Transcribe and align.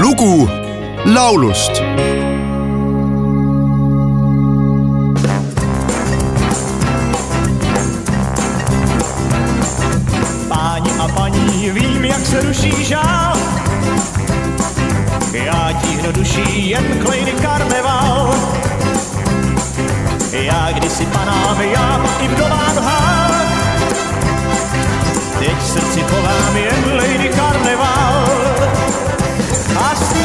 lugu 0.00 0.48
laulust 1.04 1.82
Páni 10.48 10.90
a 10.98 11.08
paní, 11.08 11.70
vím, 11.70 12.04
jak 12.04 12.26
se 12.26 12.40
ruší 12.40 12.84
žál. 12.84 13.36
Já 15.32 15.72
tíhnu 15.82 16.12
duší 16.12 16.70
jen 16.70 16.98
klejny 17.04 17.32
karneval. 17.32 18.34
Já 20.32 20.72
kdysi 20.72 21.06
panám, 21.06 21.60
já 21.60 22.04
i 22.20 22.28
vdovám 22.28 22.76
hát. 22.84 23.32
Teď 25.38 25.62
srdci 25.62 26.00
chovám 26.00 26.56
jen 26.56 26.96
lady 26.96 27.28
karneval. 27.28 28.01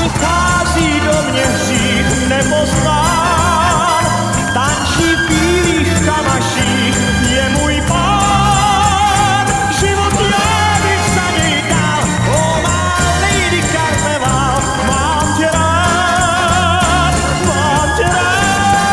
A 0.07 0.09
smíchází 0.09 0.99
do 0.99 1.31
mě 1.31 1.45
hřích 1.45 2.27
nepoznán. 2.29 4.05
Tančí 4.53 5.15
v 5.15 5.27
bílých 5.29 6.05
kamaších 6.05 6.97
je 7.29 7.49
můj 7.49 7.81
pán. 7.87 9.47
Život 9.79 10.13
já 10.13 10.77
bych 10.83 11.09
za 11.15 11.29
něj 11.37 11.63
dal, 11.69 12.03
o 12.33 12.61
má 12.63 12.97
lady 13.21 13.61
karneval. 13.61 14.61
Mám 14.87 15.37
tě 15.37 15.49
rád, 15.53 17.13
mám 17.47 17.89
tě 17.97 18.03
rád. 18.03 18.83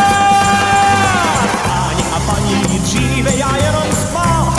Páni 1.66 2.04
a 2.16 2.20
paní, 2.26 2.78
dříve 2.78 3.34
já 3.36 3.56
jenom 3.56 3.92
spal. 3.92 4.54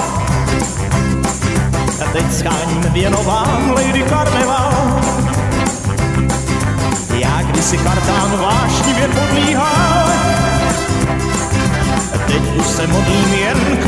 Teď 2.13 2.33
scháním 2.33 2.81
věnovám 2.81 3.71
Lady 3.71 4.03
Carnival. 4.09 4.94
Já 7.19 7.41
kdysi 7.41 7.77
kartám 7.77 8.37
vášnivě 8.37 9.07
podlíhal, 9.07 10.09
teď 12.27 12.55
už 12.59 12.65
se 12.65 12.87
modlím 12.87 13.33
jen 13.33 13.77
k 13.77 13.85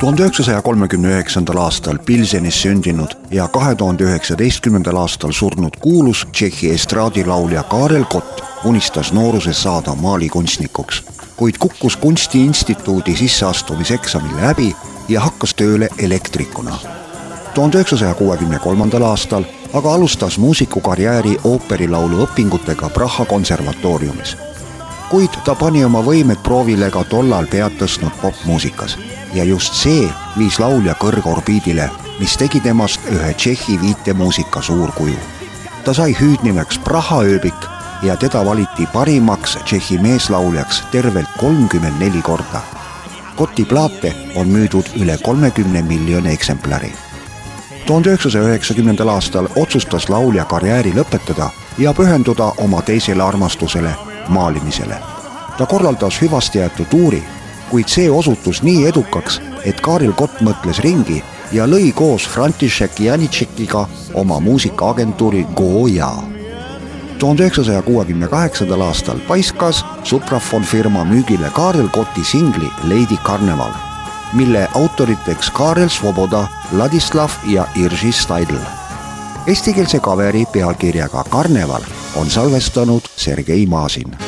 tuhande 0.00 0.22
üheksasaja 0.22 0.62
kolmekümne 0.62 1.08
üheksandal 1.08 1.56
aastal 1.56 1.98
Pilsenis 2.06 2.54
sündinud 2.62 3.10
ja 3.30 3.48
kahe 3.48 3.74
tuhande 3.74 4.04
üheksateistkümnendal 4.04 4.96
aastal 4.96 5.32
surnud 5.32 5.74
kuulus 5.80 6.26
Tšehhi 6.32 6.70
estraadilaulja 6.70 7.62
Karel 7.62 8.04
Kott 8.04 8.40
unistas 8.64 9.12
nooruses 9.12 9.62
saada 9.62 9.94
maalikunstnikuks, 9.94 11.02
kuid 11.36 11.58
kukkus 11.58 11.96
Kunstiinstituudi 11.96 13.16
sisseastumiseksamil 13.16 14.36
läbi 14.42 14.76
ja 15.08 15.20
hakkas 15.20 15.54
tööle 15.54 15.88
elektrikuna. 15.98 16.78
tuhande 17.54 17.78
üheksasaja 17.78 18.14
kuuekümne 18.14 18.58
kolmandal 18.58 19.02
aastal 19.02 19.44
aga 19.72 19.94
alustas 19.94 20.38
muusikukarjääri 20.38 21.38
ooperilaulu 21.44 22.24
õpingutega 22.26 22.88
Praha 22.88 23.24
konservatooriumis 23.24 24.36
kuid 25.10 25.30
ta 25.44 25.54
pani 25.54 25.84
oma 25.84 26.02
võimed 26.04 26.42
proovile 26.42 26.90
ka 26.90 27.04
tollal 27.04 27.46
pead 27.46 27.72
tõstnud 27.80 28.12
popmuusikas 28.22 28.98
ja 29.34 29.44
just 29.44 29.74
see 29.74 30.08
viis 30.38 30.58
laulja 30.58 30.94
kõrgorbiidile, 31.00 31.88
mis 32.20 32.36
tegi 32.36 32.60
temast 32.60 33.00
ühe 33.12 33.32
Tšehhi 33.34 33.80
viitemuusika 33.80 34.62
suurkuju. 34.62 35.18
ta 35.84 35.94
sai 35.94 36.12
hüüdnimeks 36.20 36.78
Praha 36.84 37.22
ööbik 37.22 37.68
ja 38.02 38.16
teda 38.16 38.44
valiti 38.44 38.86
parimaks 38.92 39.58
Tšehhi 39.64 39.98
meeslauljaks 39.98 40.82
tervelt 40.92 41.28
kolmkümmend 41.38 42.00
neli 42.00 42.22
korda. 42.22 42.62
Koti 43.36 43.64
plaate 43.64 44.14
on 44.34 44.48
müüdud 44.48 44.96
üle 44.96 45.18
kolmekümne 45.22 45.82
miljoni 45.82 46.32
eksemplari 46.32 46.92
tuhande 47.88 48.08
üheksasaja 48.08 48.44
üheksakümnendal 48.44 49.08
aastal 49.08 49.46
otsustas 49.56 50.10
laulja 50.12 50.44
karjääri 50.44 50.90
lõpetada 50.92 51.46
ja 51.78 51.94
pühenduda 51.96 52.50
oma 52.60 52.82
teisele 52.82 53.22
armastusele, 53.22 53.94
maalimisele. 54.28 54.98
ta 55.58 55.66
korraldas 55.66 56.20
hüvasti 56.22 56.58
jäetud 56.58 56.86
tuuri, 56.90 57.22
kuid 57.70 57.88
see 57.88 58.10
osutus 58.10 58.62
nii 58.62 58.86
edukaks, 58.88 59.40
et 59.64 59.80
Kaarel 59.80 60.12
Kott 60.12 60.40
mõtles 60.44 60.80
ringi 60.84 61.22
ja 61.52 61.66
lõi 61.66 61.92
koos 61.94 62.28
František 62.28 63.00
Janitšekiga 63.00 63.86
oma 64.14 64.40
muusikaagentuuri 64.40 65.46
Goja. 65.56 66.12
tuhande 67.18 67.42
üheksasaja 67.42 67.82
kuuekümne 67.82 68.28
kaheksandal 68.28 68.80
aastal 68.80 69.18
paiskas 69.28 69.84
Suprafon 70.04 70.62
firma 70.62 71.04
müügile 71.04 71.50
Kaarel 71.50 71.88
Kotti 71.88 72.24
singli 72.24 72.70
Lady 72.84 73.16
Carnival 73.24 73.72
mille 74.32 74.68
autoriteks 74.74 75.50
Karel 75.50 75.88
Svoboda, 75.88 76.46
Ladislav 76.72 77.30
ja 77.46 77.66
Irži 77.76 78.12
Staidl. 78.12 78.56
Eestikeelse 79.46 80.00
kaveri 80.00 80.44
pealkirjaga 80.52 81.24
Karneval 81.24 81.82
on 82.16 82.30
salvestanud 82.30 83.02
Sergei 83.16 83.66
Masin 83.66 84.27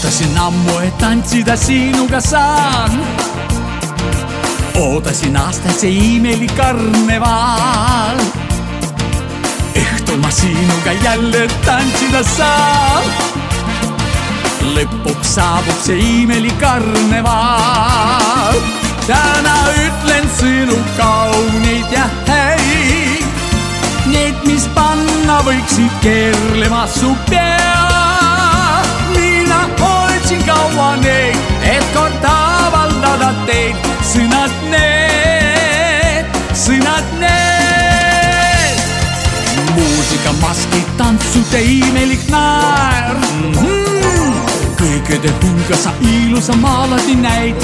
ootasin 0.00 0.38
ammu, 0.38 0.78
et 0.78 0.98
tantsida 0.98 1.56
sinuga 1.56 2.20
saan. 2.20 2.90
ootasin 4.74 5.36
aastaid 5.36 5.76
see 5.76 5.90
imelik 6.16 6.54
karneval. 6.56 8.16
õhtul 9.76 10.16
ma 10.22 10.30
sinuga 10.32 10.92
jälle 11.04 11.42
tantsida 11.66 12.22
saan. 12.24 13.04
lõpuks 14.72 15.34
saabub 15.34 15.84
see 15.84 16.00
imelik 16.22 16.56
karneval. 16.64 18.56
täna 19.04 19.58
ütlen 19.84 20.32
sõnu 20.38 20.80
kauneid 20.96 21.92
ja 21.92 22.08
häid. 22.30 23.28
Need, 24.08 24.40
mis 24.48 24.64
panna 24.74 25.42
võiksid 25.44 26.00
keerlema 26.00 26.86
su 26.88 27.12
pea 27.28 27.79
kaua 30.80 30.96
neid, 30.96 31.36
et 31.62 31.84
kord 31.94 32.24
avaldada 32.24 33.30
teid. 33.48 33.76
sõnad 34.10 34.52
need, 34.72 36.38
sõnad 36.56 37.10
need. 37.20 38.80
muusika, 39.76 40.32
maskid, 40.40 40.88
tantsude 40.96 41.60
imelik 41.74 42.24
naer 42.32 43.12
mm. 43.20 43.52
-hmm. 43.58 44.32
kõikide 44.80 45.34
hulga 45.42 45.76
sa 45.84 45.92
ilusam 46.00 46.64
alati 46.64 47.16
näid. 47.26 47.60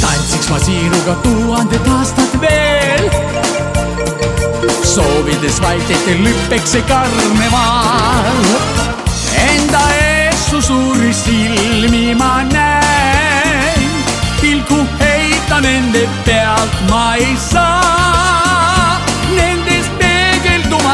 tantsiks 0.00 0.48
ma 0.50 0.58
sinuga 0.68 1.14
tuhanded 1.24 1.92
aastad 1.96 2.40
veel 2.44 3.08
soovides 4.84 5.60
vaid, 5.62 5.90
et 5.96 6.06
lõpeks 6.24 6.76
see 6.76 6.82
karneval 6.92 8.09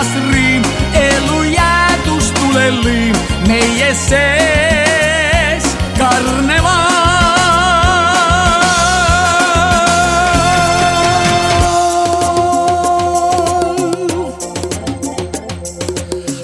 peegeldumas 0.06 0.32
riim, 0.32 0.62
elu 0.94 1.42
jäädus 1.54 2.32
tulelõim 2.36 3.16
meie 3.46 3.94
sees, 3.94 5.64
karneval. 5.98 6.94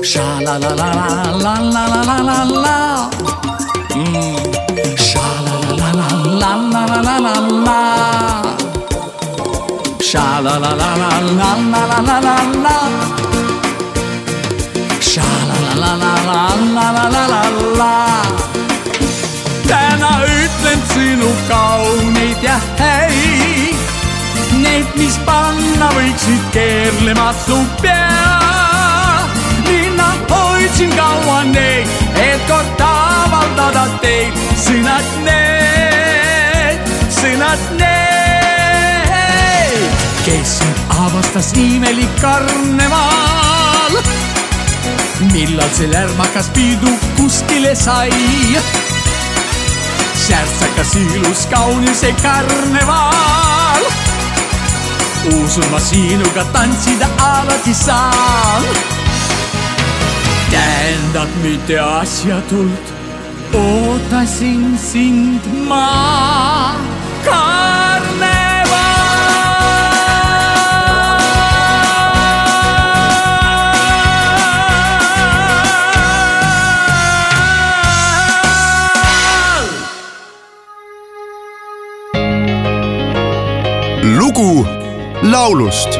Sha 0.02 0.40
la 0.44 0.58
la 0.58 0.72
la 0.76 0.90
la 0.94 1.14
la 1.42 1.54
la 1.74 1.84
la 1.86 2.02
la 2.08 2.18
la 2.28 2.38
la. 2.64 2.78
Mm. 3.94 4.36
Sha 4.96 5.26
la 5.46 5.54
la 5.80 5.88
la 6.00 6.08
la 6.40 6.52
la 6.62 6.82
la 6.82 6.96
la 6.96 7.06
la 7.12 7.18
la 7.18 7.82
la 16.26 16.42
la 16.74 16.86
la 16.96 17.06
la 17.14 17.24
la 17.32 17.42
la. 17.78 17.96
täna 19.68 20.12
ütlen 20.42 20.80
sinu 20.92 21.30
kauneid 21.48 22.42
ja 22.42 22.56
häid, 22.78 23.76
need, 24.62 24.88
mis 24.96 25.16
panna 25.26 25.88
võiksid 25.96 26.44
keerlema 26.54 27.28
su 27.46 27.58
pea. 27.82 28.38
mina 29.68 30.08
hoidsin 30.30 30.92
kaua 30.96 31.38
neid, 31.44 31.86
et 32.26 32.40
kord 32.50 32.80
avaldada 32.88 33.84
teil 34.04 34.32
sõnad 34.66 35.08
need, 35.26 36.80
sõnad 37.20 37.62
need, 37.80 37.90
kes 40.26 40.52
avastas 40.98 41.48
imelik 41.56 42.12
karnemaa 42.20 43.11
millal 45.30 45.70
see 45.70 45.86
lärmakas 45.90 46.48
pidu 46.54 46.92
kuskile 47.16 47.74
sai? 47.76 48.10
särtsakas 50.26 50.96
ilus 50.96 51.46
kaunis 51.46 52.00
see 52.00 52.14
karneval. 52.22 53.82
usun 55.34 55.70
ma 55.70 55.80
sinuga 55.80 56.44
tantsida 56.52 57.08
alati 57.18 57.74
saan. 57.74 58.62
tähendab 60.50 61.28
mitte 61.42 61.78
asjatult, 61.80 62.94
ootasin 63.54 64.78
sind 64.78 65.42
ma 65.68 66.71
lugu 84.32 84.66
laulust 85.22 85.98